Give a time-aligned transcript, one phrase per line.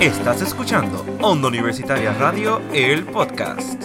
[0.00, 3.82] Estás escuchando Onda Universitaria Radio, el podcast.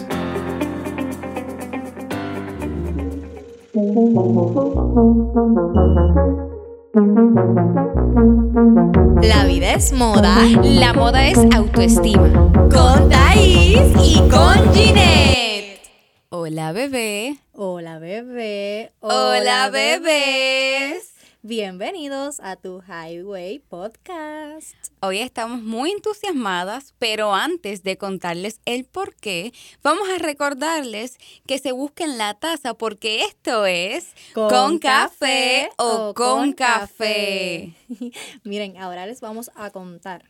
[9.21, 12.29] La vida es moda, la moda es autoestima.
[12.71, 15.81] Con Thais y con Ginette.
[16.29, 17.39] Hola bebé.
[17.51, 18.93] Hola bebé.
[19.01, 21.14] Hola bebés.
[21.47, 24.73] Bienvenidos a tu Highway Podcast.
[24.99, 29.53] Hoy estamos muy entusiasmadas, pero antes de contarles el por qué,
[29.83, 36.53] vamos a recordarles que se busquen la taza porque esto es con, café, o con
[36.53, 37.75] café.
[38.43, 40.25] Miren, ahora les vamos a contar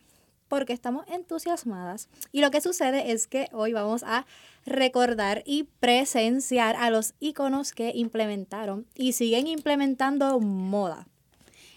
[0.48, 4.26] porque estamos entusiasmadas y lo que sucede es que hoy vamos a
[4.64, 11.06] recordar y presenciar a los iconos que implementaron y siguen implementando moda.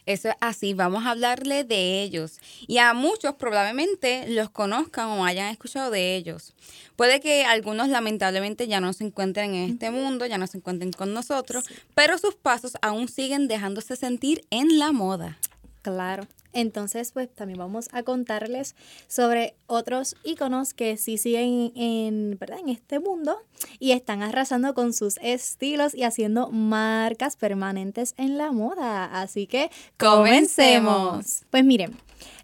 [0.09, 2.39] Eso es así, vamos a hablarle de ellos.
[2.65, 6.55] Y a muchos probablemente los conozcan o hayan escuchado de ellos.
[6.95, 10.91] Puede que algunos lamentablemente ya no se encuentren en este mundo, ya no se encuentren
[10.93, 15.37] con nosotros, pero sus pasos aún siguen dejándose sentir en la moda.
[15.81, 16.27] Claro.
[16.51, 18.75] Entonces, pues también vamos a contarles
[19.07, 22.59] sobre otros iconos que sí siguen en, ¿verdad?
[22.59, 23.37] en este mundo
[23.77, 29.05] y están arrasando con sus estilos y haciendo marcas permanentes en la moda.
[29.21, 31.43] Así que comencemos.
[31.51, 31.95] Pues miren,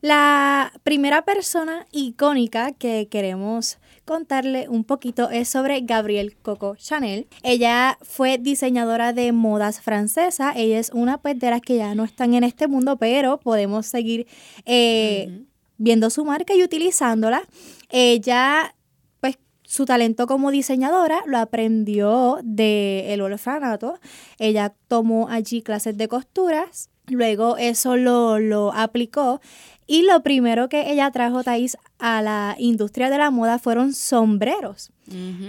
[0.01, 7.27] la primera persona icónica que queremos contarle un poquito es sobre Gabrielle Coco Chanel.
[7.43, 10.53] Ella fue diseñadora de modas francesa.
[10.55, 13.87] Ella es una pues de las que ya no están en este mundo, pero podemos
[13.87, 14.27] seguir
[14.65, 15.43] eh,
[15.77, 17.41] viendo su marca y utilizándola.
[17.89, 18.75] Ella
[19.19, 23.99] pues su talento como diseñadora lo aprendió del el orfanato.
[24.37, 29.39] Ella tomó allí clases de costuras, luego eso lo, lo aplicó
[29.87, 34.91] y lo primero que ella trajo, Thais, a la industria de la moda fueron sombreros.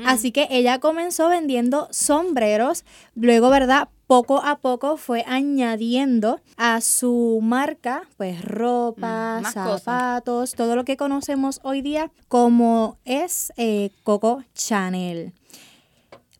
[0.04, 2.84] Así que ella comenzó vendiendo sombreros,
[3.14, 3.88] luego, ¿verdad?
[4.06, 10.98] Poco a poco fue añadiendo a su marca, pues ropa, mm, zapatos, todo lo que
[10.98, 15.32] conocemos hoy día como es eh, Coco Chanel.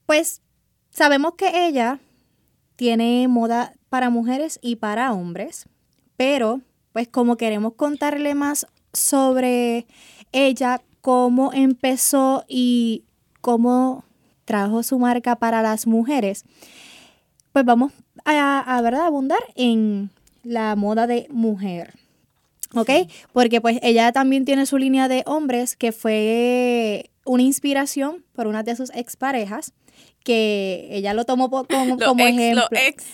[0.04, 0.42] Pues
[0.90, 1.98] sabemos que ella
[2.76, 5.64] tiene moda para mujeres y para hombres,
[6.18, 6.60] pero
[6.92, 9.86] pues como queremos contarle más sobre
[10.32, 13.04] ella, cómo empezó y
[13.40, 14.04] cómo
[14.44, 16.44] trajo su marca para las mujeres,
[17.54, 17.94] pues vamos
[18.26, 19.06] a, a ¿verdad?
[19.06, 20.10] abundar en
[20.42, 21.94] la moda de mujer.
[22.74, 22.90] ¿Ok?
[23.32, 28.62] Porque pues ella también tiene su línea de hombres que fue una inspiración por una
[28.62, 29.72] de sus exparejas
[30.26, 31.66] que ella lo tomó como,
[32.04, 32.64] como ejemplo.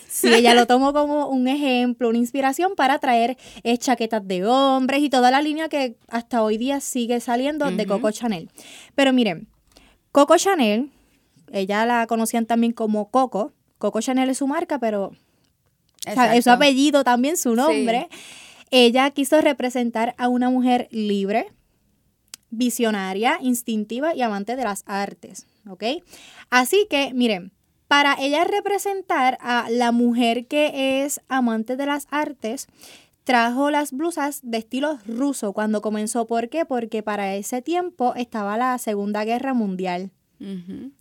[0.09, 5.03] Sí, ella lo tomó como un ejemplo, una inspiración para traer eh, chaquetas de hombres
[5.03, 8.49] y toda la línea que hasta hoy día sigue saliendo de Coco Chanel.
[8.95, 9.47] Pero miren,
[10.11, 10.91] Coco Chanel,
[11.53, 13.53] ella la conocían también como Coco.
[13.77, 15.13] Coco Chanel es su marca, pero
[16.07, 18.09] es su apellido también, su nombre.
[18.71, 21.53] Ella quiso representar a una mujer libre,
[22.53, 25.47] visionaria, instintiva y amante de las artes.
[25.69, 25.85] ¿ok?
[26.51, 27.53] Así que, miren,
[27.89, 32.69] para ella representar a la mujer que es amante de las artes,
[33.25, 36.27] trajo las blusas de estilo ruso cuando comenzó.
[36.27, 36.65] ¿Por qué?
[36.65, 40.11] Porque para ese tiempo estaba la Segunda Guerra Mundial.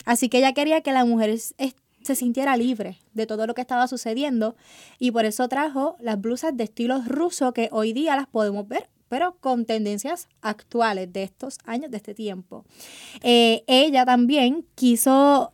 [0.06, 3.88] Así que ella quería que la mujer se sintiera libre de todo lo que estaba
[3.88, 4.56] sucediendo
[5.00, 8.88] y por eso trajo las blusas de estilo ruso que hoy día las podemos ver
[9.12, 12.64] pero con tendencias actuales de estos años, de este tiempo.
[13.22, 15.52] Eh, ella también quiso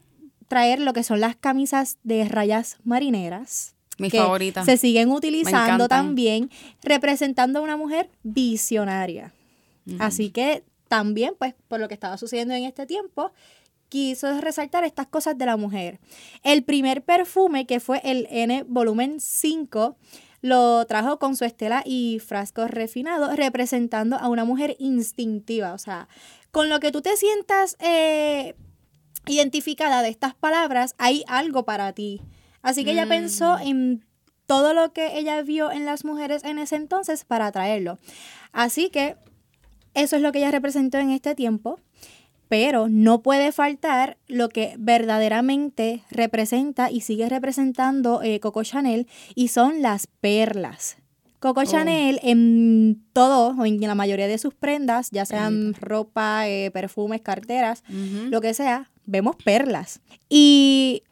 [0.48, 3.74] traer lo que son las camisas de rayas marineras.
[3.98, 4.64] Mi favorita.
[4.64, 6.52] Se siguen utilizando también,
[6.84, 9.34] representando a una mujer visionaria.
[9.98, 13.32] Así que también, pues, por lo que estaba sucediendo en este tiempo,
[13.90, 16.00] quiso resaltar estas cosas de la mujer.
[16.44, 19.98] El primer perfume, que fue el N volumen 5,
[20.42, 25.74] lo trajo con su estela y frasco refinado, representando a una mujer instintiva.
[25.74, 26.08] O sea,
[26.52, 28.56] con lo que tú te sientas eh,
[29.26, 32.22] identificada de estas palabras, hay algo para ti.
[32.62, 33.10] Así que ella mm.
[33.10, 34.06] pensó en
[34.46, 38.00] todo lo que ella vio en las mujeres en ese entonces para traerlo.
[38.52, 39.18] Así que
[39.94, 41.80] eso es lo que ella representó en este tiempo
[42.50, 49.50] pero no puede faltar lo que verdaderamente representa y sigue representando eh, Coco Chanel y
[49.50, 50.98] son las perlas.
[51.40, 51.66] Coco oh.
[51.66, 57.22] Chanel en todo, o en la mayoría de sus prendas, ya sean ropa, eh, perfumes,
[57.22, 60.02] carteras, lo que sea, vemos perlas.
[60.30, 61.04] Y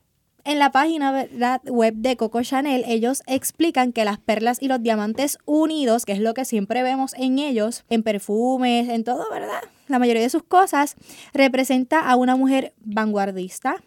[0.45, 1.27] en la página
[1.65, 6.19] web de Coco Chanel, ellos explican que las perlas y los diamantes unidos, que es
[6.19, 9.61] lo que siempre vemos en ellos, en perfumes, en todo, ¿verdad?
[9.87, 10.95] La mayoría de sus cosas,
[11.33, 13.83] representa a una mujer vanguardista,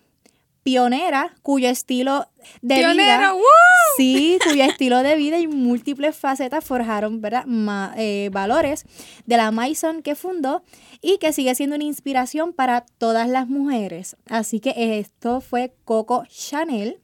[0.65, 2.27] pionera, cuyo estilo
[2.63, 3.43] de Pionera, vida, ¡woo!
[3.97, 7.45] sí, cuyo estilo de vida y múltiples facetas forjaron ¿verdad?
[7.47, 8.85] Ma- eh, valores
[9.27, 10.63] de la Maison que fundó
[11.01, 14.17] y que sigue siendo una inspiración para todas las mujeres.
[14.29, 16.99] Así que esto fue Coco Chanel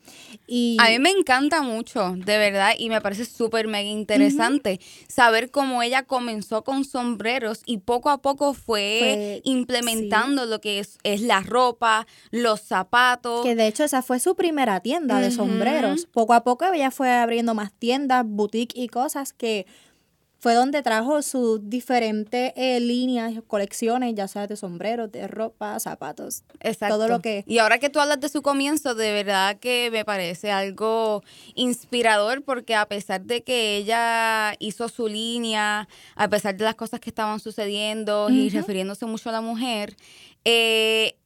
[0.49, 5.51] y A mí me encanta mucho, de verdad, y me parece súper mega interesante saber
[5.51, 10.99] cómo ella comenzó con sombreros y poco a poco fue, Fue- implementando lo que es,
[11.05, 13.43] es la ropa, los zapatos.
[13.45, 15.34] que de hecho esa fue su primera tienda de.
[15.35, 16.07] Sombreros.
[16.07, 19.67] Poco a poco ella fue abriendo más tiendas, boutique y cosas que
[20.39, 26.43] fue donde trajo sus diferentes eh, líneas, colecciones, ya sea de sombreros, de ropa, zapatos.
[26.61, 26.97] Exacto.
[26.97, 30.05] todo lo que- Y ahora que tú hablas de su comienzo, de verdad que me
[30.05, 31.23] parece algo
[31.55, 37.01] inspirador porque a pesar de que ella hizo su línea, a pesar de las cosas
[37.01, 39.97] que estaban sucediendo y refiriéndose mucho a la mujer,
[40.45, 41.17] eh,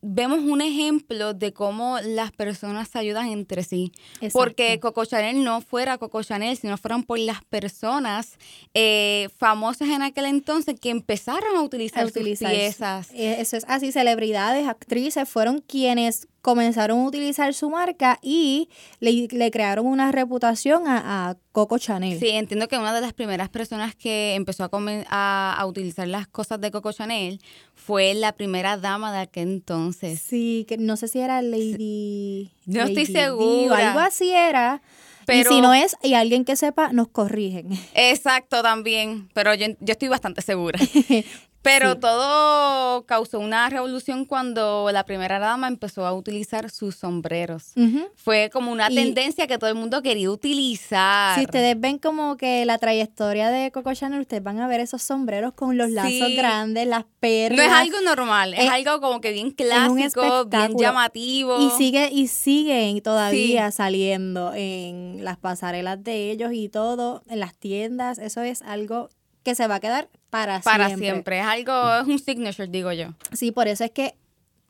[0.00, 3.92] vemos un ejemplo de cómo las personas se ayudan entre sí.
[4.32, 4.78] Porque.
[4.80, 8.38] Coco Chanel no fuera Coco Chanel, sino fueran por las personas
[8.74, 12.50] eh, famosas en aquel entonces que empezaron a utilizar, a utilizar.
[12.50, 13.10] sus piezas.
[13.12, 19.28] Eh, Eso es así, celebridades, actrices fueron quienes comenzaron a utilizar su marca y le,
[19.30, 22.18] le crearon una reputación a, a Coco Chanel.
[22.18, 24.70] Sí, entiendo que una de las primeras personas que empezó a,
[25.10, 27.38] a, a utilizar las cosas de Coco Chanel
[27.74, 30.22] fue la primera dama de aquel entonces.
[30.22, 32.50] Sí, que no sé si era Lady.
[32.64, 33.88] No estoy Lady segura.
[33.88, 34.80] algo así era.
[35.26, 37.68] Pero- y si no es, y alguien que sepa, nos corrigen.
[37.92, 40.80] Exacto, también, pero yo, yo estoy bastante segura.
[41.60, 41.98] Pero Sí.
[42.00, 47.72] todo causó una revolución cuando la primera dama empezó a utilizar sus sombreros.
[48.14, 51.36] Fue como una Y- tendencia que todo el mundo quería utilizar.
[51.38, 55.02] Si ustedes ven como que la trayectoria de Coco Chanel, ustedes van a ver esos
[55.02, 56.36] sombreros con los lazos Sí.
[56.36, 57.58] grandes, las perlas.
[57.58, 61.58] no es algo normal, es algo como que bien clásico, bien llamativo.
[61.60, 67.54] Y sigue y siguen todavía saliendo en las pasarelas de ellos y todo, en las
[67.56, 68.18] tiendas.
[68.18, 69.08] Eso es algo
[69.48, 71.08] que se va a quedar para, para siempre.
[71.08, 71.40] siempre.
[71.40, 73.14] Es algo, es un signature, digo yo.
[73.32, 74.14] Sí, por eso es que,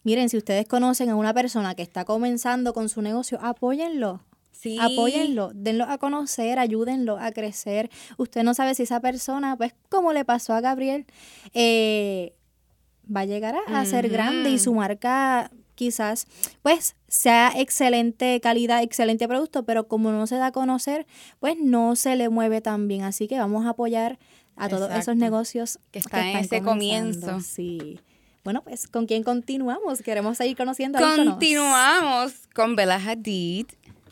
[0.05, 4.23] miren, si ustedes conocen a una persona que está comenzando con su negocio, apóyenlo.
[4.53, 4.79] Sí.
[4.81, 7.91] Apóyenlo, denlo a conocer, ayúdenlo a crecer.
[8.19, 11.07] Usted no sabe si esa persona, pues como le pasó a Gabriel,
[11.55, 12.35] eh,
[13.05, 16.27] va a llegar a, a ser grande y su marca quizás
[16.61, 21.07] pues sea excelente calidad, excelente producto, pero como no se da a conocer,
[21.39, 23.03] pues no se le mueve tan bien.
[23.05, 24.19] Así que vamos a apoyar
[24.59, 27.41] a todos esos negocios Que están en ese comienzo.
[27.41, 28.01] Sí.
[28.45, 30.03] Bueno, pues ¿con quién continuamos?
[30.03, 31.17] Queremos seguir conociendo a.
[31.17, 33.67] Continuamos con Bella Hadid.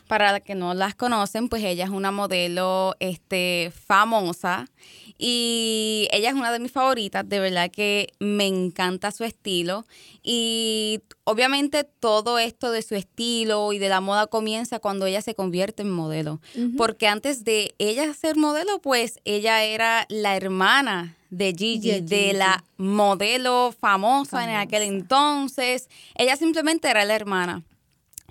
[0.07, 4.69] Para las que no las conocen, pues ella es una modelo este, famosa
[5.17, 9.85] y ella es una de mis favoritas, de verdad que me encanta su estilo.
[10.21, 15.35] Y obviamente todo esto de su estilo y de la moda comienza cuando ella se
[15.35, 16.39] convierte en modelo,
[16.77, 22.63] porque antes de ella ser modelo, pues ella era la hermana de Gigi, De la
[22.77, 25.89] modelo famosa, en aquel entonces.
[26.15, 27.63] Ella simplemente era la hermana.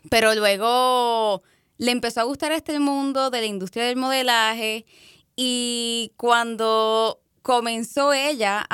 [0.08, 1.42] Pero luego
[1.78, 4.86] le empezó a gustar este mundo de la industria del modelaje
[5.36, 8.66] y cuando comenzó ella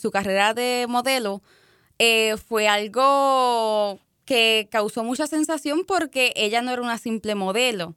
[0.00, 1.40] su carrera de modelo,
[1.98, 7.94] eh, fue algo que causó mucha sensación porque ella no era una simple modelo.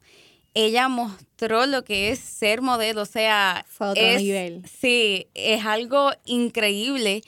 [0.53, 4.63] Ella mostró lo que es ser modelo, o sea, Fue otro es- nivel.
[4.65, 7.23] Sí, es algo increíble.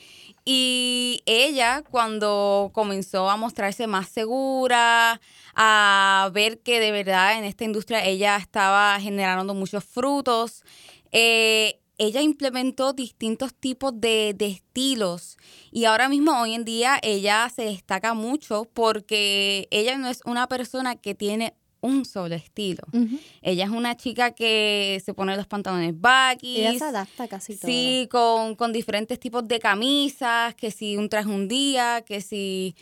[0.46, 5.20] Y ella cuando comenzó a mostrarse más segura,
[5.60, 10.62] a ver que de verdad en esta industria ella estaba generando muchos frutos,
[11.10, 15.36] eh, ella implementó distintos tipos de, de estilos
[15.72, 20.46] y ahora mismo hoy en día ella se destaca mucho porque ella no es una
[20.46, 22.84] persona que tiene un solo estilo.
[23.42, 26.60] Ella es una chica que se pone los pantalones baggy.
[26.60, 27.70] Ella se adapta casi todo.
[27.70, 32.74] Sí, con, con diferentes tipos de camisas, que si un traje un día, que si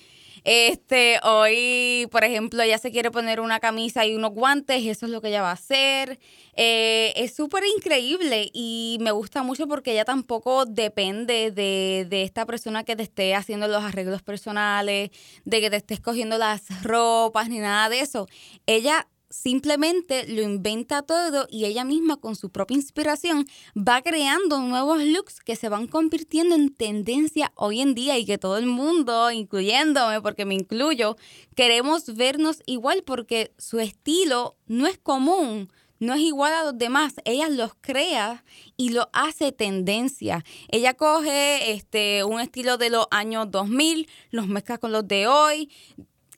[0.47, 5.11] este hoy, por ejemplo, ella se quiere poner una camisa y unos guantes, eso es
[5.13, 6.21] lo que ella va a hacer.
[6.55, 12.47] Eh, es súper increíble y me gusta mucho porque ella tampoco depende de, de esta
[12.47, 15.11] persona que te esté haciendo los arreglos personales,
[15.45, 18.29] de que te esté escogiendo las ropas ni nada de eso.
[18.67, 25.03] Ella simplemente lo inventa todo y ella misma con su propia inspiración va creando nuevos
[25.03, 29.31] looks que se van convirtiendo en tendencia hoy en día y que todo el mundo,
[29.31, 31.17] incluyéndome porque me incluyo,
[31.55, 35.71] queremos vernos igual porque su estilo no es común.
[35.99, 38.45] No es igual a los demás, ella los crea
[38.77, 40.45] y lo hace tendencia.
[40.69, 45.71] Ella coge este un estilo de los años 2000, los mezcla con los de hoy,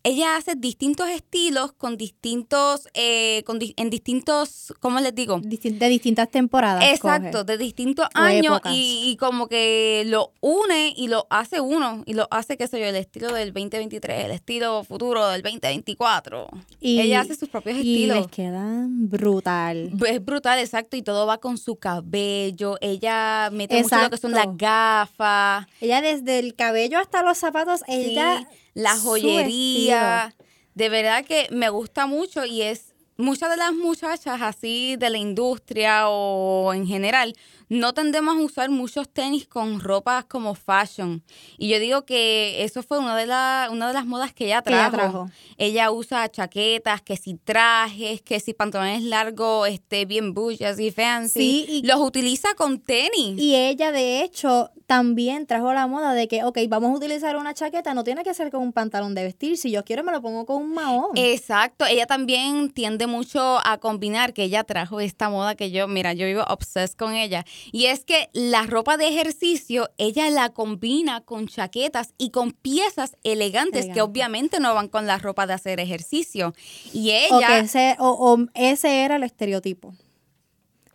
[0.05, 5.41] ella hace distintos estilos con distintos, eh, con di- en distintos, ¿cómo les digo?
[5.43, 6.85] De distintas temporadas.
[6.91, 7.45] Exacto, coge.
[7.45, 12.15] de distintos O años y, y como que lo une y lo hace uno y
[12.15, 16.49] lo hace, qué sé yo, el estilo del 2023, el estilo futuro del 2024.
[16.81, 18.17] Y- Ella hace sus propios Y estilos.
[18.19, 19.91] les quedan brutal.
[20.07, 22.77] Es brutal, exacto, y todo va con su cabello.
[22.81, 24.57] Ella mete mucho lo que son las Exacto.
[24.59, 25.67] gafas.
[25.81, 28.41] Ella desde el cabello hasta los zapatos, ella...
[28.49, 30.35] Sí, la joyería.
[30.75, 35.19] De verdad que me gusta mucho y es muchas de las muchachas así de la
[35.19, 37.35] industria o en general
[37.69, 41.23] no tendemos a usar muchos tenis con ropas como fashion.
[41.59, 44.63] Y yo digo que eso fue una de, la- una de las modas que ella
[44.63, 45.29] trajo.
[45.57, 51.41] Ella usa chaquetas, que si trajes, que si pantalones largos, este, bien bougie, así fancy.
[51.41, 53.39] Sí, y- Los utiliza con tenis.
[53.39, 57.53] Y ella, de hecho, también trajo la moda de que, ok, vamos a utilizar una
[57.55, 59.57] chaqueta, no tiene que ser con un pantalón de vestir.
[59.59, 61.11] Si yo quiero, me lo pongo con un mahón.
[61.17, 66.13] Exacto, ella también tiende mucho a combinar, que ella trajo esta moda que yo, mira,
[66.15, 71.21] yo vivo obsessed con ella, y es que la ropa de ejercicio, ella la combina
[71.23, 75.81] con chaquetas y con piezas elegantes que obviamente no van con la ropa de hacer
[75.81, 76.55] ejercicio.
[76.93, 77.47] Y o, ella...
[77.47, 79.95] que ese, o, o ese era el estereotipo.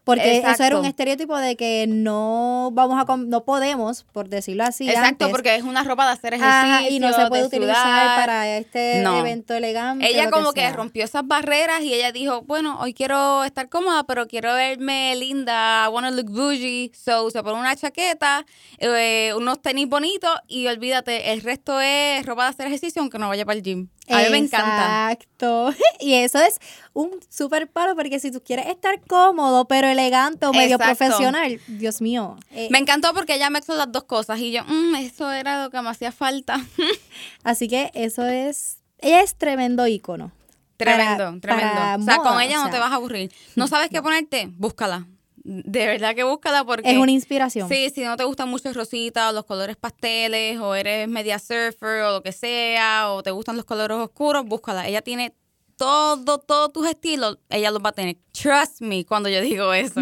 [0.04, 0.80] Porque eso era Exacto.
[0.82, 4.88] un estereotipo de que no vamos a no podemos, por decirlo así.
[4.90, 5.30] Exacto, antes.
[5.30, 6.60] porque es una ropa de hacer ejercicio.
[6.74, 8.20] Ajá, y no se puede de utilizar sudar.
[8.20, 9.20] para este No.
[9.20, 10.06] evento elegante.
[10.06, 14.28] Ella como que, rompió esas barreras y ella dijo, bueno, hoy quiero estar cómoda, pero
[14.28, 16.92] quiero verme linda, I wanna look bougie.
[16.94, 18.46] So se pone una chaqueta,
[18.80, 23.30] eh, unos tenis bonitos y olvídate, el resto es ropa de hacer ejercicio aunque no
[23.30, 23.88] vaya para el gym.
[24.10, 25.12] A mí me encanta.
[25.12, 25.74] Exacto.
[26.00, 26.60] Y eso es
[26.94, 30.98] un súper palo porque si tú quieres estar cómodo pero elegante o medio Exacto.
[30.98, 32.36] profesional, Dios mío.
[32.52, 35.70] eh, Me encantó porque ella mezcló las dos cosas y yo, "Mm, eso era lo
[35.70, 36.60] que me hacía falta.
[37.44, 40.32] así que eso es, ella es tremendo ícono.
[40.76, 41.74] tremendo, Para- tremendo.
[41.76, 42.72] para o sea, con ella o no sea.
[42.74, 43.32] te vas a aburrir.
[43.56, 44.48] ¿No sabes qué ponerte?
[44.58, 45.08] Búscala.
[45.44, 46.90] De verdad que búscala porque...
[46.90, 47.68] Es una inspiración.
[47.68, 51.38] Sí, si no te gustan mucho el rosita o los colores pasteles o eres media
[51.38, 54.88] surfer o lo que sea o te gustan los colores oscuros, búscala.
[54.88, 55.36] Ella tiene
[55.76, 58.18] todo, todos tus estilos, ella los va a tener.
[58.32, 60.02] Trust me cuando yo digo eso.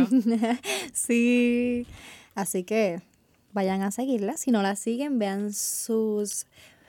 [0.94, 1.88] sí.
[2.36, 3.02] Así que
[3.52, 4.38] vayan a seguirla.
[4.38, 6.46] Si no la siguen, vean sus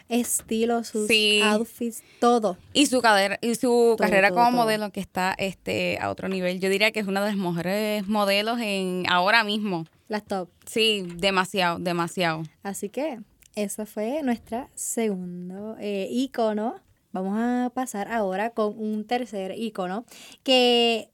[0.09, 1.40] estilos, sus Sí.
[1.42, 2.56] outfits, todo.
[2.73, 4.56] Y su, cadera, y su carrera todo, como todo.
[4.62, 6.61] modelo que está este a otro nivel.
[6.61, 9.87] Yo diría que es una de las mejores modelos en ahora mismo.
[10.09, 10.49] Las top.
[10.66, 12.42] Sí, demasiado, demasiado.
[12.62, 13.21] Así que
[13.54, 16.76] eso fue nuestra segundo eh, icono.
[17.12, 20.04] Vamos a pasar ahora con un tercer icono
[20.42, 21.11] que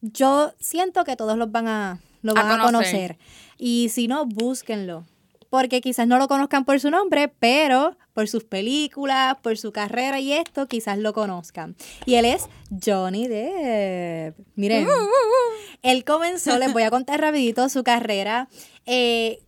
[0.00, 3.16] yo siento que todos los van a, lo A van a, conocer.
[3.16, 3.18] conocer.
[3.58, 5.04] Y si no, búsquenlo.
[5.52, 10.18] Porque quizás no lo conozcan por su nombre, pero por sus películas, por su carrera
[10.18, 11.76] y esto, quizás lo conozcan.
[12.06, 12.48] Y él es
[12.82, 14.34] Johnny Depp.
[14.54, 14.88] Miren,
[15.82, 18.48] él comenzó, les voy a contar rapidito su carrera
[18.86, 19.42] eh,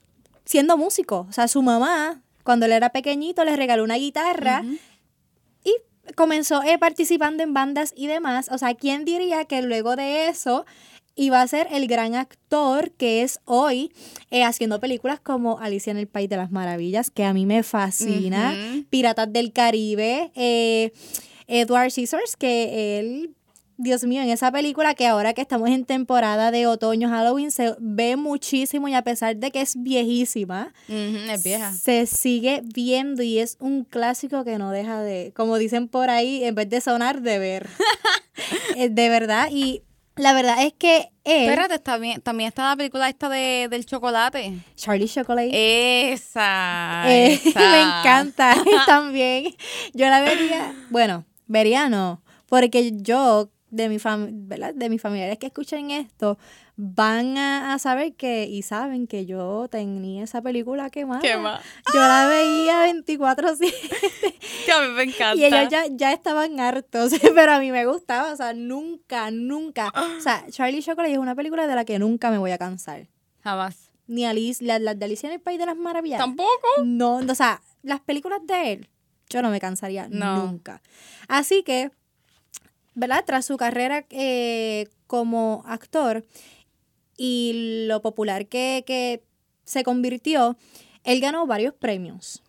[0.45, 1.27] siendo músico.
[1.27, 4.63] O sea, su mamá, cuando él era pequeñito, le regaló una guitarra
[5.65, 5.75] y
[6.15, 8.51] comenzó eh, participando en bandas y demás.
[8.53, 10.67] O sea, ¿quién diría que luego de eso
[11.17, 13.93] iba a ser el gran actor que es hoy
[14.31, 17.63] eh, haciendo películas como Alicia en el País de las Maravillas, que a mí me
[17.63, 18.55] fascina.
[18.91, 20.93] Piratas del Caribe, eh,
[21.47, 23.35] Edward Scissors, que él...
[23.77, 27.75] Dios mío, en esa película que ahora que estamos en temporada de otoño, Halloween, se
[27.81, 31.73] ve muchísimo y a pesar de que es viejísima, es vieja.
[31.73, 36.45] se sigue viendo y es un clásico que no deja de, como dicen por ahí,
[36.45, 37.69] en vez de sonar, de ver.
[38.77, 39.83] Eh, de verdad, y
[40.17, 44.53] la verdad es que él, Espérate, bien, también está la película esta de, del chocolate.
[44.77, 47.61] Charlie Chocolate, Esa, eh, esa.
[47.61, 48.55] me encanta
[48.87, 49.55] también.
[49.93, 54.75] Yo la vería, bueno, vería no, porque yo, de mi fam ¿verdad?
[54.75, 56.39] De mis familiares que escuchen esto,
[56.77, 61.21] van a, a saber que, y saben que yo tenía esa película quemada.
[61.21, 61.63] ¿Qué más?
[61.93, 63.73] Yo la veía 24-7.
[64.67, 65.37] Que a mí me encanta.
[65.37, 69.93] Y ellos ya, ya estaban hartos, pero a mí me gustaba, o sea, nunca, nunca.
[70.19, 73.09] O sea, Charlie Chocolate es una película de la que nunca me voy a cansar.
[73.43, 73.91] Jamás.
[74.07, 76.19] Ni Alice, las las de Alicia en el País de las Maravillas.
[76.19, 76.67] Tampoco.
[76.85, 78.89] No, o sea, las películas de él,
[79.29, 80.47] yo no me cansaría No.
[80.47, 80.83] nunca.
[81.29, 81.91] Así que
[82.95, 83.25] ¿verdad?
[83.27, 86.25] Tras su carrera eh, como actor
[87.17, 89.23] y lo popular que, que
[89.65, 90.57] se convirtió,
[91.05, 92.43] él ganó varios premios.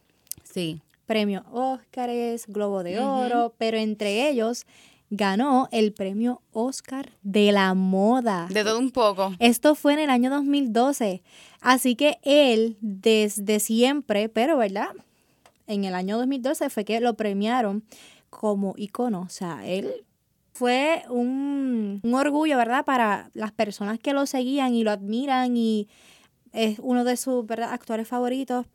[0.43, 0.81] Sí.
[1.05, 2.99] Premios Óscares, Globo de.
[2.99, 4.65] Oro, pero entre ellos
[5.09, 8.47] ganó el premio Oscar de la moda.
[8.49, 9.33] De todo un poco.
[9.39, 11.21] Esto fue en el año 2012.
[11.61, 14.89] Así que él, desde siempre, pero ¿verdad?
[15.67, 17.83] En el año 2012 fue que lo premiaron
[18.29, 19.21] como icono.
[19.21, 20.05] O sea, él
[20.55, 22.83] fue un, un orgullo, ¿verdad?
[22.85, 25.87] Para las personas que lo seguían y lo admiran y
[26.53, 27.71] es uno de sus ¿verdad?
[27.73, 28.65] actores favoritos.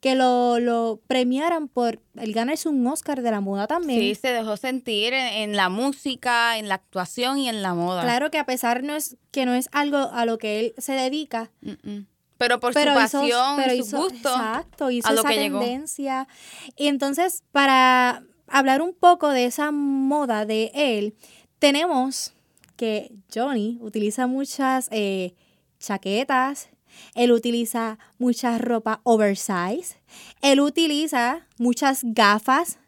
[0.00, 3.98] Que lo, lo premiaran por el ganarse un Oscar de la moda también.
[3.98, 8.02] Sí, se dejó sentir en, en la música, en la actuación y en la moda.
[8.02, 10.92] Claro que a pesar no es, que no es algo a lo que él se
[10.92, 12.06] dedica, Mm, mm.
[12.36, 14.28] Pero por pero su hizo- pasión, pero su hizo- gusto.
[14.28, 15.60] Exacto, hizo a lo esa que llegó.
[15.60, 16.28] tendencia.
[16.76, 21.14] Y entonces, para hablar un poco de esa moda de él,
[21.58, 22.34] tenemos
[22.76, 25.34] que Johnny utiliza muchas eh,
[25.78, 26.68] chaquetas,
[27.14, 29.96] él utiliza mucha ropa oversize,
[30.42, 32.78] él utiliza muchas gafas,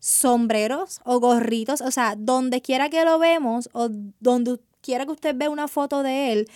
[0.00, 3.88] sombreros o gorritos, o sea, donde quiera que lo vemos o
[4.20, 6.48] donde quiera que usted vea una foto de él,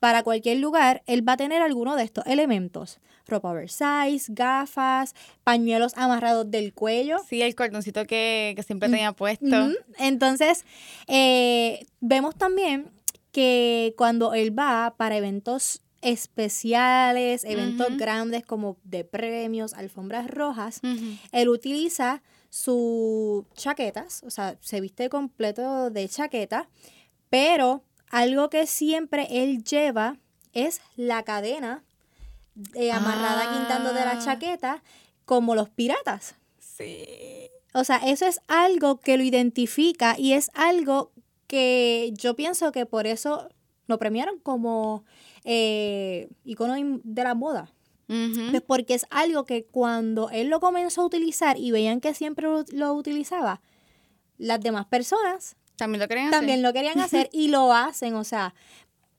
[0.00, 3.00] para cualquier lugar, él va a tener alguno de estos elementos.
[3.26, 5.14] Ropa oversize, gafas,
[5.44, 7.18] pañuelos amarrados del cuello.
[7.28, 9.70] Sí, el cordoncito que, que siempre tenía puesto.
[9.98, 10.64] Entonces,
[11.08, 12.90] eh, vemos también
[13.32, 20.80] que cuando él va para eventos especiales, eventos grandes como de premios, alfombras rojas,
[21.32, 26.68] él utiliza sus chaquetas, o sea, se viste completo de chaqueta,
[27.28, 30.16] pero algo que siempre él lleva
[30.52, 31.84] es la cadena
[32.74, 34.18] eh, amarrada quintando de la Ah.
[34.24, 34.82] chaqueta,
[35.24, 36.34] como los piratas.
[36.58, 37.06] Sí.
[37.74, 41.12] O sea, eso es algo que lo identifica y es algo
[41.46, 43.48] que yo pienso que por eso
[43.86, 45.04] lo premiaron como
[45.44, 46.74] eh, icono
[47.04, 47.72] de la moda.
[48.06, 52.46] Pues porque es algo que cuando él lo comenzó a utilizar y veían que siempre
[52.48, 53.60] lo, lo utilizaba,
[54.38, 56.38] las demás personas También lo querían hacer.
[56.40, 58.14] también lo querían hacer y lo hacen.
[58.16, 58.54] O sea,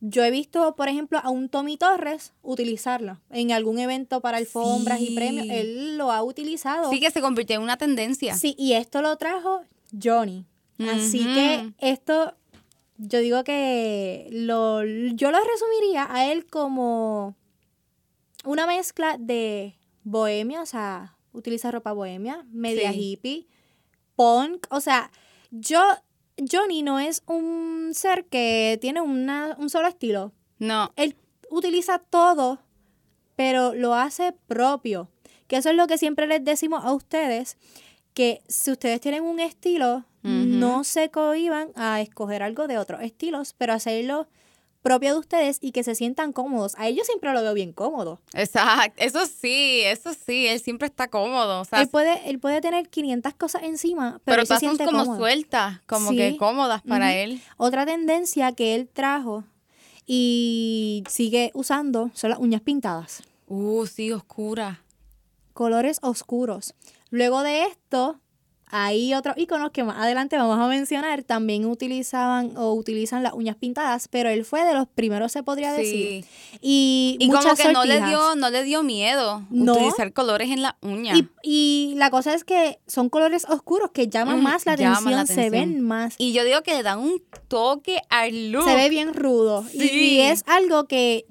[0.02, 5.02] yo he visto, por ejemplo, a un Tommy Torres utilizarlo en algún evento para alfombras
[5.02, 5.16] y Sí.
[5.16, 5.48] premios.
[5.50, 6.92] Él lo ha utilizado.
[6.92, 8.36] Sí, que se convirtió en una tendencia.
[8.36, 9.62] Sí, y esto lo trajo
[10.02, 10.46] Johnny.
[10.94, 12.34] Así que esto,
[12.98, 17.36] yo digo que lo, yo lo resumiría a él como
[18.46, 23.00] una mezcla de bohemia, o sea, utiliza ropa bohemia, media Sí.
[23.12, 23.48] hippie,
[24.16, 25.12] punk, o sea,
[25.52, 25.82] yo,
[26.50, 30.32] Johnny no es un ser que tiene una, un solo estilo.
[30.58, 30.92] No.
[30.96, 31.16] Él
[31.50, 32.60] utiliza todo,
[33.36, 35.10] pero lo hace propio.
[35.48, 37.58] Que eso es lo que siempre les decimos a ustedes,
[38.14, 43.56] que si ustedes tienen un estilo, no se cohiban a escoger algo de otros estilos,
[43.58, 44.28] pero hacerlo
[44.82, 46.74] propio de ustedes y que se sientan cómodos.
[46.78, 48.22] A ellos siempre lo veo bien cómodo.
[48.34, 49.04] Exacto.
[49.04, 50.48] Eso sí, eso sí.
[50.48, 51.62] Él siempre está cómodo.
[51.62, 54.78] O sea, él, puede, él puede tener 500 cosas encima, pero, pero él se todas
[54.78, 55.18] son como cómodo.
[55.20, 56.18] sueltas, como Sí.
[56.18, 57.42] que cómodas para él.
[57.58, 59.44] Otra tendencia que él trajo
[60.06, 63.24] y sigue usando son las uñas pintadas.
[63.48, 64.82] Uh, sí, oscura.
[65.54, 66.74] colores oscuros.
[67.10, 68.20] Luego de esto,
[68.72, 73.56] hay otros iconos que más adelante vamos a mencionar, también utilizaban o utilizan las uñas
[73.56, 76.24] pintadas, pero él fue de los primeros, se podría decir.
[76.24, 76.30] Sí.
[76.62, 79.74] Y, Y como que no le dio, no le dio miedo No.
[79.74, 81.16] utilizar colores en la uña.
[81.16, 85.36] Y, y la cosa es que son colores oscuros que llaman más la llaman atención,
[85.44, 86.16] se ven más.
[86.18, 88.66] Y yo digo que le dan un toque al look.
[88.66, 89.66] Se ve bien rudo.
[89.74, 90.22] Y- Y, Sí.
[90.22, 91.26] es algo que,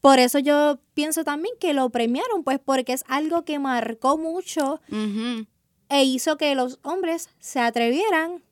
[0.00, 4.80] por eso yo pienso también que lo premiaron, pues porque es algo que marcó mucho.
[5.88, 8.42] E hizo que los hombres se atrevieran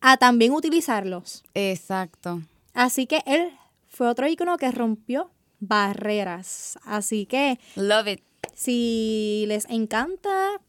[0.00, 1.44] a también utilizarlos.
[1.54, 2.42] Exacto.
[2.74, 3.50] Así que él
[3.88, 5.30] fue otro icono que rompió
[5.60, 6.78] barreras.
[6.84, 8.20] Así que Love it.
[8.54, 10.60] si les encanta,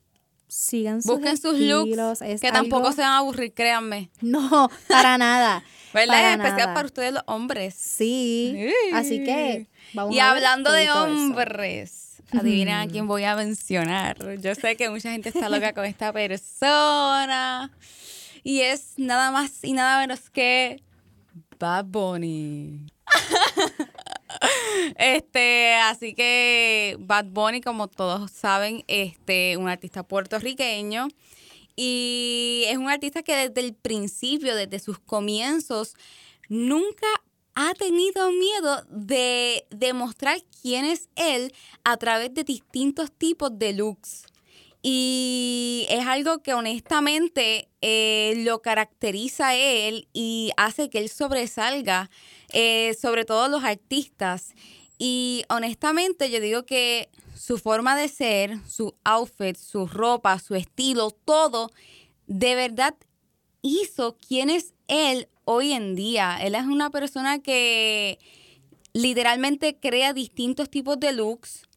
[0.48, 1.88] sigan sus Busquen sus estilos.
[1.90, 4.10] looks, Es que tampoco se van a aburrir, créanme.
[4.22, 5.64] No, para nada.
[5.94, 6.14] ¿Verdad?
[6.14, 6.74] Para especial nada.
[6.74, 7.74] para ustedes los hombres.
[7.76, 8.70] Sí.
[8.94, 11.06] Así que vamos Y a ver hablando de eso.
[12.32, 14.40] Adivinen a quién voy a mencionar.
[14.40, 17.72] Yo sé que mucha gente está loca con esta persona.
[18.44, 20.82] Y es nada más y nada menos que
[21.60, 22.86] Bad Bunny.
[24.96, 31.08] Este, así que Bad Bunny, como todos saben, este, un artista puertorriqueño.
[31.76, 35.96] Y es un artista que desde el principio, desde sus comienzos,
[36.50, 37.08] nunca
[37.60, 41.52] ha tenido miedo de demostrar quién es él
[41.84, 44.26] a través de distintos tipos de looks.
[44.84, 52.12] Y es algo que honestamente eh, lo caracteriza a él y hace que él sobresalga
[52.54, 54.54] eh, sobre todo los artistas.
[55.00, 61.10] Y honestamente yo digo que su forma de ser, su outfit, su ropa, su estilo,
[61.10, 61.72] todo,
[62.28, 62.94] de verdad
[63.68, 66.38] hizo quién es él hoy en día.
[66.42, 68.20] Él es una persona que
[68.94, 71.68] literalmente crea distintos tipos de looks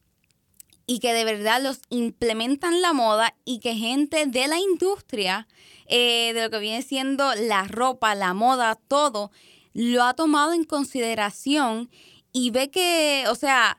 [0.86, 5.46] y que de verdad los implementan la moda y que gente de la industria,
[5.86, 9.30] eh, de lo que viene siendo la ropa, la moda, todo,
[9.72, 11.90] lo ha tomado en consideración
[12.32, 13.78] y ve que, o sea,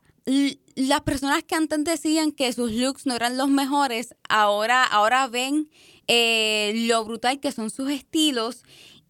[0.76, 5.70] las personas que antes decían que sus looks no eran los mejores, ahora, ahora ven
[6.14, 8.64] eh, lo brutal que son sus estilos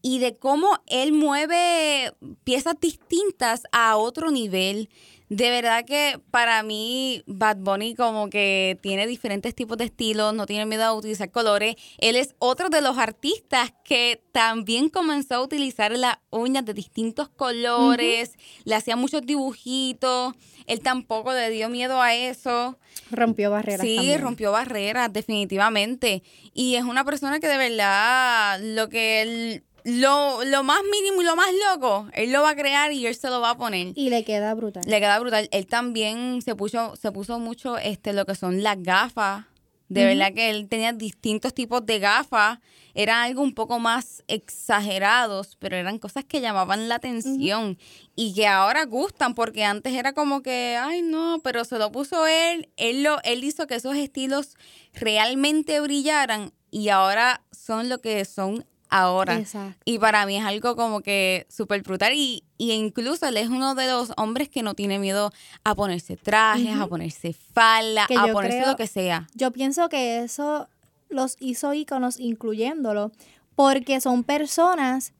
[0.03, 4.87] y de cómo él mueve piezas distintas a otro nivel.
[5.31, 10.45] De verdad que para mí Bad Bunny como que tiene diferentes tipos de estilos, no
[10.45, 11.77] tiene miedo a utilizar colores.
[11.99, 17.29] Él es otro de los artistas que también comenzó a utilizar las uñas de distintos
[17.29, 18.33] colores,
[18.65, 20.33] le hacía muchos dibujitos.
[20.67, 22.77] Él tampoco le dio miedo a eso.
[23.09, 23.87] Rompió barreras.
[23.87, 26.23] Sí, rompió barreras, definitivamente.
[26.53, 31.25] Y es una persona que de verdad lo que él lo, lo más mínimo y
[31.25, 33.93] lo más loco, él lo va a crear y él se lo va a poner.
[33.95, 34.83] Y le queda brutal.
[34.85, 35.47] Le queda brutal.
[35.51, 39.45] Él también se puso, se puso mucho este, lo que son las gafas.
[39.89, 42.59] De verdad que él tenía distintos tipos de gafas.
[42.93, 47.77] Eran algo un poco más exagerados, pero eran cosas que llamaban la atención
[48.15, 52.25] y que ahora gustan, porque antes era como que, ay no, pero se lo puso
[52.25, 54.55] él, él, lo, él hizo que esos estilos
[54.93, 59.41] realmente brillaran y ahora son lo que son ahora.
[59.86, 62.13] Y para mí es algo como que súper brutal.
[62.13, 65.32] Y, y, incluso él es uno de los hombres que no tiene miedo
[65.63, 69.27] a ponerse trajes, a ponerse falda, a ponerse lo que sea.
[69.34, 70.67] Yo pienso que eso
[71.10, 73.12] los hizo íconos incluyéndolo,
[73.56, 75.13] porque son personas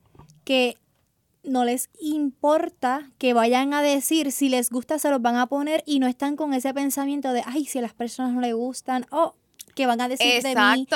[0.44, 0.76] que
[1.42, 5.82] no les importa que vayan a decir, si les gusta se los van a poner
[5.86, 9.06] y no están con ese pensamiento de, ay, si a las personas no les gustan,
[9.10, 9.34] o
[9.74, 10.86] que van a decir de mí.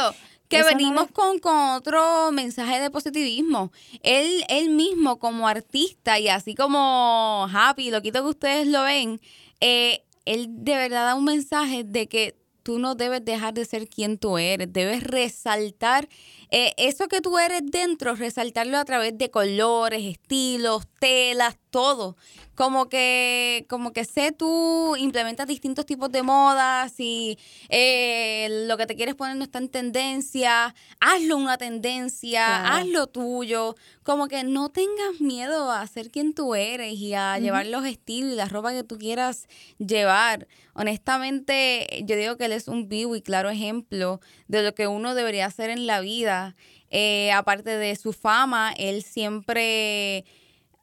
[0.49, 3.73] Que venimos con, otro mensaje de positivismo.
[4.03, 9.21] Él, él mismo como artista y así como Happy, lo quito que ustedes lo ven,
[9.61, 13.89] eh, él de verdad da un mensaje de que tú no debes dejar de ser
[13.89, 16.09] quien tú eres, debes resaltar
[16.59, 22.17] eh, eso que tú eres dentro, resaltarlo a través de colores, estilos, telas, todo.
[22.55, 27.39] Como que, como que sé tú, implementas distintos tipos de modas y
[27.69, 33.77] eh, lo que te quieres poner no está en tendencia, hazlo una tendencia, hazlo tuyo.
[34.03, 38.33] Como que no tengas miedo a ser quien tú eres y a llevar los estilos
[38.33, 40.49] y la ropa que tú quieras llevar.
[40.73, 45.15] Honestamente, yo digo que él es un vivo y claro ejemplo de lo que uno
[45.15, 46.46] debería hacer en la vida.
[46.91, 50.25] Eh, aparte de su fama, él siempre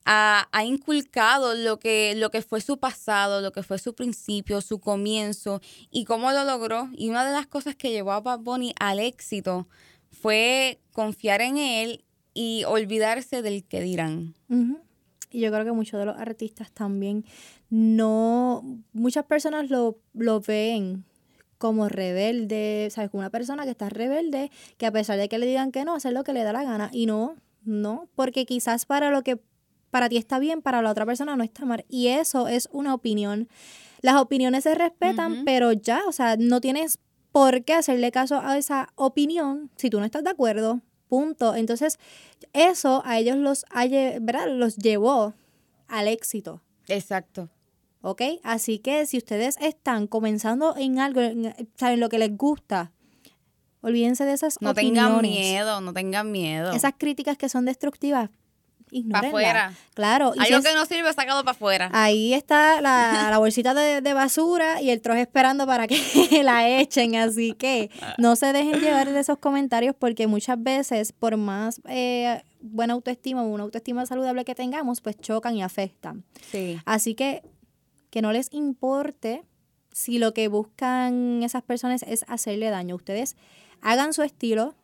[0.06, 4.80] ha, inculcado lo que, lo que fue su pasado, lo que fue su principio, su
[4.80, 6.90] comienzo y cómo lo logró.
[6.94, 9.68] Y una de las cosas que llevó a Bad Bunny al éxito
[10.12, 14.36] fue confiar en él y olvidarse del que dirán.
[15.32, 17.26] Y yo creo que muchos de los artistas también
[17.70, 21.06] no, muchas personas lo, lo ven
[21.64, 23.10] como rebelde, ¿sabes?
[23.10, 25.96] Como una persona que está rebelde, que a pesar de que le digan que no,
[25.96, 26.90] hacer lo que le da la gana.
[26.92, 29.40] Y no, no, porque quizás para lo que
[29.90, 31.86] para ti está bien, para la otra persona no está mal.
[31.88, 33.48] Y eso es una opinión.
[34.02, 37.00] Las opiniones se respetan, pero ya, o sea, no tienes
[37.32, 40.82] por qué hacerle caso a esa opinión si tú no estás de acuerdo.
[41.08, 41.56] Punto.
[41.56, 41.98] Entonces,
[42.52, 43.64] eso a ellos los,
[44.20, 44.50] ¿verdad?
[44.50, 45.34] los llevó
[45.88, 46.62] al éxito.
[46.90, 47.48] Exacto.
[48.04, 48.22] ¿Ok?
[48.44, 51.22] Así que si ustedes están comenzando en algo,
[51.76, 52.92] saben lo que les gusta,
[53.82, 56.74] olvídense de esas no tengan miedo, no tengan miedo.
[56.74, 58.30] Esas críticas que son destructivas,
[59.10, 59.74] Para afuera.
[59.94, 60.34] Claro.
[60.38, 61.90] Algo que no sirve, sacado para afuera.
[61.94, 65.98] Ahí está la, bolsita de, basura y el troje esperando para que
[66.44, 67.16] la echen.
[67.16, 72.44] Así que no se dejen llevar de esos comentarios porque muchas veces, por más eh,
[72.60, 76.26] buena autoestima o una autoestima saludable que tengamos, pues chocan y afectan.
[76.52, 76.82] Sí.
[76.86, 77.44] Así que
[78.14, 79.44] que no les importe
[79.92, 82.96] si lo que buscan esas personas es hacerle daño.
[82.96, 83.36] Ustedes
[83.82, 84.76] hagan su estilo,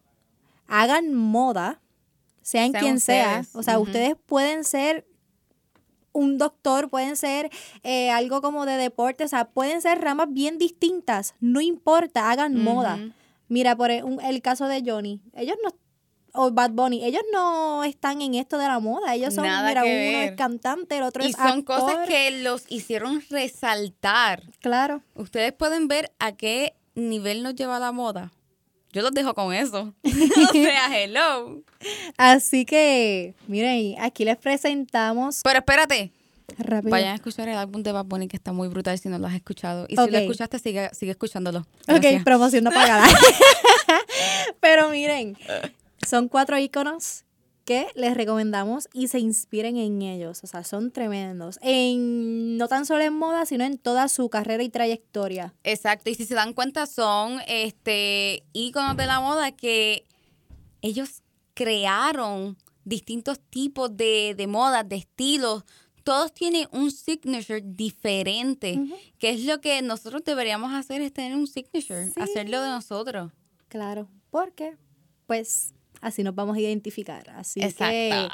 [0.65, 1.79] hagan moda,
[2.41, 3.45] sean, quien sea.
[3.53, 5.05] O sea, ustedes pueden ser
[6.11, 7.51] un doctor, pueden ser
[7.83, 12.59] eh, algo como de deporte, o sea, pueden ser ramas bien distintas, no importa, hagan
[12.59, 12.97] moda.
[13.47, 15.69] Mira, por el, el, caso de Johnny, ellos no
[16.33, 19.89] o Bad Bunny, ellos no están en esto de la moda, ellos son, mira, uno
[19.89, 21.47] es cantante, el otro es actor.
[21.47, 24.43] Y son cosas que los hicieron resaltar.
[24.61, 25.01] Claro.
[25.15, 28.31] Ustedes pueden ver a qué nivel nos lleva la moda,
[28.91, 29.93] yo los dejo con eso.
[30.03, 31.61] o sea, hello.
[32.17, 35.41] Así que, miren, aquí les presentamos.
[35.43, 36.11] Pero espérate.
[36.57, 36.89] Rápido.
[36.89, 39.27] Vayan a escuchar el álbum de Bad Bunny que está muy brutal si no lo
[39.27, 39.85] has escuchado.
[39.87, 41.59] Y si lo escuchaste, sigue, sigue escuchándolo.
[41.87, 43.05] Ok, promoción no pagada.
[44.59, 45.37] Pero miren,
[46.07, 47.25] son cuatro iconos
[47.65, 50.43] que les recomendamos y se inspiren en ellos.
[50.43, 51.59] O sea, son tremendos.
[51.61, 55.53] En, no tan solo en moda, sino en toda su carrera y trayectoria.
[55.63, 60.05] Exacto, y si se dan cuenta son este íconos de la moda que
[60.81, 61.21] ellos
[61.53, 65.63] crearon distintos tipos de, de modas, de estilos.
[66.03, 68.79] Todos tienen un signature diferente,
[69.19, 72.19] que es lo que nosotros deberíamos hacer, es tener un signature, Sí.
[72.19, 73.31] hacerlo de nosotros.
[73.67, 74.75] Claro, porque
[75.27, 77.29] pues así nos vamos a identificar.
[77.31, 78.33] Así que Exacto.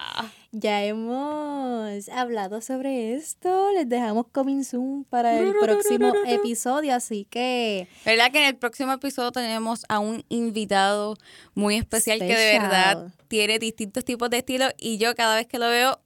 [0.51, 3.71] ya hemos hablado sobre esto.
[3.73, 6.95] Les dejamos coming soon para el próximo episodio.
[6.95, 11.15] Así que ¿Verdad que en el próximo episodio tenemos a un invitado
[11.53, 15.59] muy especial que de verdad tiene distintos tipos de estilos y yo cada vez que
[15.59, 15.99] lo veo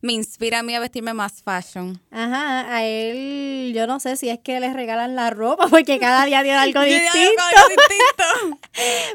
[0.00, 2.00] me inspira a mí a vestirme más fashion.
[2.10, 6.24] Ajá, a él, yo no sé si es que les regalan la ropa, porque cada
[6.24, 7.10] día tiene algo distinto.
[7.12, 8.58] veo algo distinto.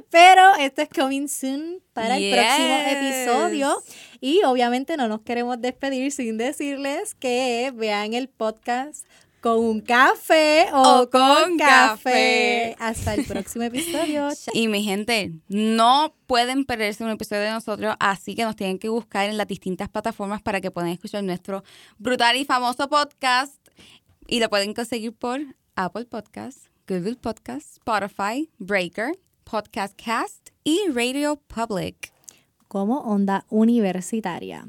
[0.10, 3.84] Pero esto es coming soon para el próximo episodio.
[4.20, 9.06] Y obviamente no nos queremos despedir sin decirles que vean el podcast
[9.44, 12.74] con un café o, O con, con café.
[12.74, 12.76] café.
[12.80, 14.30] Hasta el próximo episodio.
[14.54, 18.88] Y mi gente, no pueden perderse un episodio de nosotros, así que nos tienen que
[18.88, 21.64] buscar en las distintas plataformas para que puedan escuchar nuestro
[21.98, 23.54] brutal y famoso podcast.
[24.28, 25.42] Y lo pueden conseguir por
[25.76, 29.12] Apple Podcasts, Google Podcasts, Spotify, Breaker,
[29.44, 32.14] Podcast Cast y Radio Public.
[32.70, 34.68] como Onda Universitaria.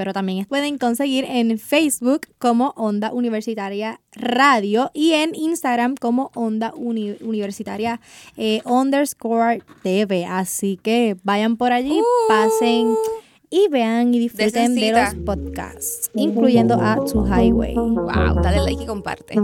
[0.00, 6.72] Pero también pueden conseguir en Facebook como Onda Universitaria Radio y en Instagram como Onda
[6.74, 8.00] Uni- Universitaria
[8.38, 10.24] eh, underscore TV.
[10.24, 12.94] Así que vayan por allí, pasen
[13.50, 17.74] y vean y disfruten de los podcasts, incluyendo a To Highway.
[17.74, 19.34] Wow, dale like y comparte.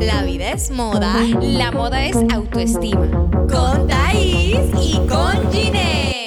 [0.00, 3.10] La vida es moda La moda es autoestima.
[3.50, 6.17] con Thais y con Ginette.